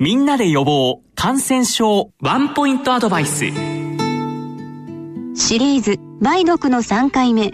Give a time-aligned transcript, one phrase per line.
[0.00, 3.46] みんなで予防感染症ワンポイントアドバイス。
[5.34, 7.50] シリーズ梅毒の3回目。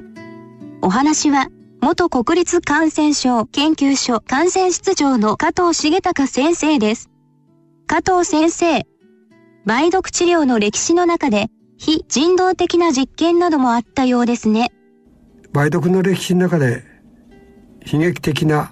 [0.82, 1.48] お話は
[1.80, 7.08] 元国立感染症研究所感染室長の加藤重隆先生です。
[7.86, 8.86] 加藤先生
[9.64, 11.46] 梅毒治療の歴史の中で
[11.78, 14.70] 非人道的な実験などもあったようですね。
[15.54, 16.84] 梅毒の歴史の中で
[17.90, 18.70] 悲劇的な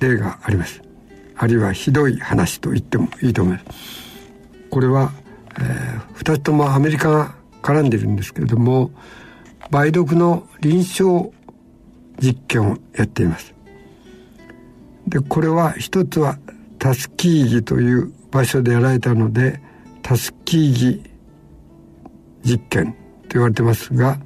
[0.00, 0.85] 例があります
[1.38, 3.66] あるいはひどい話と言ってもいいと思います。
[4.70, 5.12] これは、
[5.58, 8.90] えー、2つともアメリカが絡んでいるんですけれども
[9.70, 11.30] 梅毒の臨床
[12.20, 13.54] 実験をやっています。
[15.06, 16.38] でこれは一つは
[16.78, 19.60] タスキーギという場所でやられたので
[20.02, 21.10] タスキーギ
[22.44, 22.92] 実験
[23.28, 24.18] と言われてますが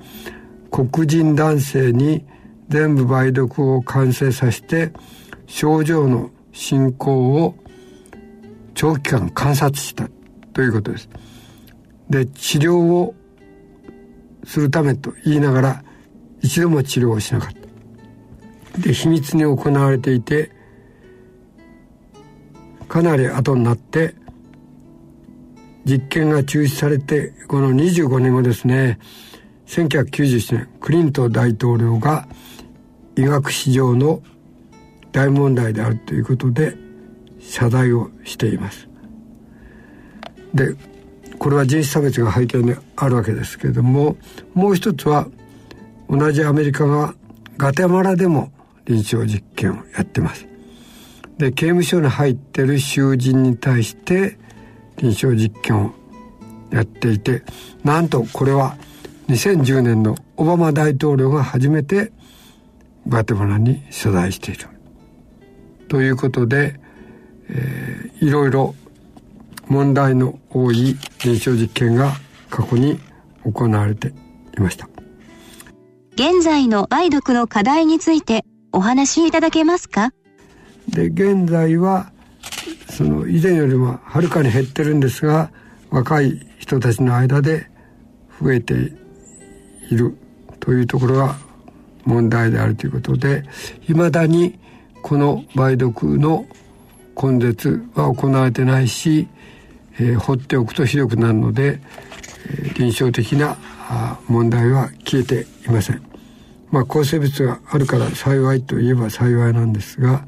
[0.70, 2.24] 黒人男性に
[2.68, 4.92] 全部梅毒を感染させて
[5.46, 7.54] 症状の進行を
[8.74, 10.08] 長期間観察した
[10.52, 11.08] ということです。
[12.08, 13.14] で治療を
[14.44, 15.84] するためと言いながら
[16.40, 17.52] 一度も治療をしなかっ
[18.74, 18.80] た。
[18.80, 20.50] で秘密に行われていて
[22.88, 24.14] かなり後になって
[25.84, 28.98] 実験が中止されてこの25年後ですね
[29.66, 32.28] 1997年クリントン大統領が
[33.16, 34.22] 医学史上の
[35.12, 36.76] 大問題であるということで
[37.40, 38.88] 謝罪をしています。
[40.54, 40.74] で
[41.38, 44.16] これは人種差別が背景にあるわけですけれども
[44.52, 45.26] もう一つは
[46.08, 47.14] 同じアメリカが
[47.56, 48.52] ガテマラでも
[48.84, 50.46] 臨床実験をやってます。
[51.38, 54.38] で刑務所に入ってる囚人に対して
[54.98, 55.94] 臨床実験を
[56.70, 57.42] やっていて
[57.82, 58.76] なんとこれは
[59.28, 62.12] 2010年のオバマ大統領が初めて
[63.08, 64.79] ガテマラに取材している。
[65.90, 66.78] ということで、
[67.48, 68.76] えー、いろいろ
[69.66, 72.12] 問題の多い臨床実験が
[72.48, 73.00] 過去に
[73.44, 74.14] 行われて
[74.56, 74.88] いました。
[76.14, 80.12] 現在の梅毒の課題についてお話しいただけますか？
[80.86, 82.12] で現在は
[82.88, 85.50] その以前よりもはるかに減ってるんですが
[85.90, 87.68] 若い人たちの間で
[88.40, 88.74] 増えて
[89.90, 90.16] いる
[90.60, 91.36] というところが
[92.04, 93.42] 問題であるということで
[93.88, 94.59] いまだに
[95.02, 96.46] この梅毒の
[97.20, 99.28] 根絶は行われてないし、
[99.94, 101.80] えー、放っておくとひどくなるので、
[102.48, 103.56] えー、臨床的な
[104.28, 106.02] 問題は消えていません。
[106.70, 110.24] まあ抗生物があるから幸いといえば幸いなんですが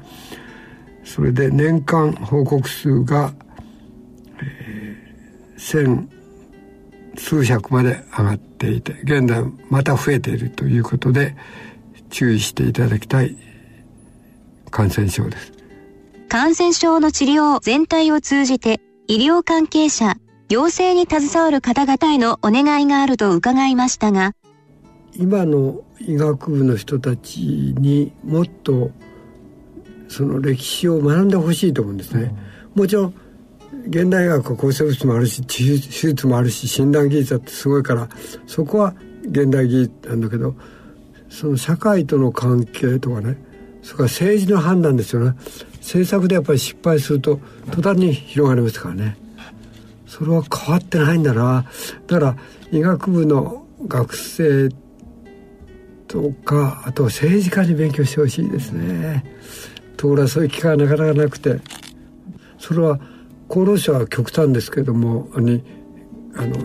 [1.03, 3.33] それで年間報告数が、
[4.41, 6.09] えー、千
[7.17, 11.35] 数百まで上がっていて現在また増えているということで
[12.09, 13.37] 注意していただきたい
[14.73, 15.53] 感染症です。
[16.29, 20.15] 感染症の治療全体を通じて医療関係者、
[20.49, 24.33] 行政に携わる方々へのお願いがあると伺いましたが、
[25.15, 27.39] 今の医学部の人たち
[27.77, 28.89] にもっと
[30.07, 32.33] その歴史を学んでほしいと思うんですね。
[32.75, 33.13] うん、もちろん
[33.87, 38.09] 現代医学は抗生物もあるし手術もあるし診断技術だってすごいから
[38.47, 40.55] そこは現代技術なんだけど
[41.29, 43.52] その社会との関係とかね
[43.83, 45.35] それから政治の判断ですよね。
[45.77, 47.39] 政策でやっぱり失敗すると
[47.71, 49.17] 途端に広がりますからね。
[50.07, 51.65] それは変わってないんだな。
[52.07, 52.37] だから
[52.71, 54.69] 医学部の学生
[56.07, 59.23] とかあと政治家に勉強してほしいですね。
[59.97, 61.59] ところがそういう機会はなかなかなくて。
[62.63, 62.97] それは
[63.49, 65.61] 厚労省は極端ですけどもに
[66.33, 66.55] あの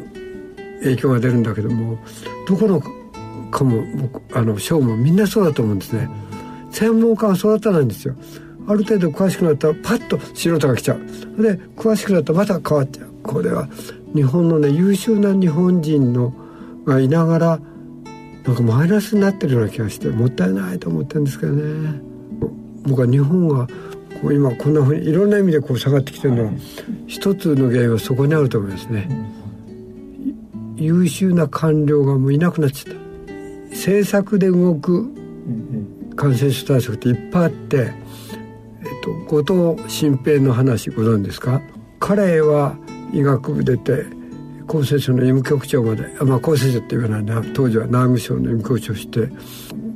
[0.80, 1.98] 影響が出るんだけども
[2.46, 2.80] どこの
[3.50, 6.08] かも僕あの省もみんなそうだと思うんですね。
[6.78, 8.14] 専門家は育たないんですよ。
[8.68, 11.42] ある程度詳しくなったらパッと素人が来ちゃう。
[11.42, 13.08] で詳しくなったらまた変わっちゃう。
[13.24, 13.68] これは
[14.14, 16.32] 日本のね優秀な日本人の
[16.84, 17.60] がいながら
[18.44, 22.00] なんかマイナスになってるような気がしてもったいないと思ってるんですけどね。
[22.84, 23.66] 僕は日本が
[24.22, 26.52] こう今こんなふうにいろんな意味でこう下がってきてるのは
[27.08, 29.08] 一つの原因はそこにあると思いますね。
[30.76, 33.00] 優秀な官僚がもういなくなっちゃった。
[33.70, 35.10] 政策で動く
[36.18, 37.94] 感染症対策っていっぱいあって、えっ
[39.04, 41.62] と、後藤新平の話ご存知ですか？
[42.00, 42.76] 彼は
[43.12, 44.04] 医学部出て
[44.66, 49.30] 厚生省の医務局長まで、まあ、厚生省って言わないな当時は内務省の医務局長して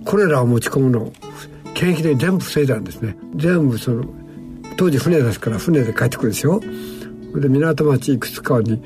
[0.04, 1.12] これらを持ち込むのを
[1.74, 3.16] 検疫で全部防いだんですね。
[3.34, 4.04] 全部その
[4.76, 6.60] 当時船ですから船で帰ってくるでしょ？
[7.34, 8.80] で港町いくつかに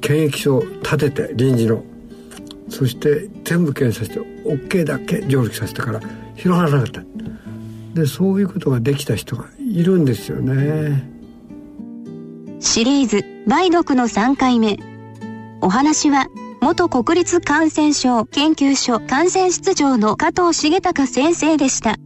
[0.00, 1.84] 検疫所を建てて臨時の。
[2.68, 6.00] そして全部検査して OK だけ上陸させたから
[6.34, 7.02] 広がらなかった
[7.94, 11.14] でそういうことができた人がいるんですよね
[12.60, 14.78] シリーズ梅毒の3回目。
[15.60, 16.28] お話は、
[16.62, 21.96] 元国立感染症研究所感染室長の加藤重隆先生でした。